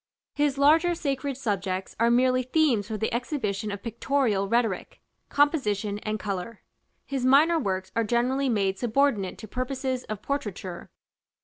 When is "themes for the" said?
2.41-3.13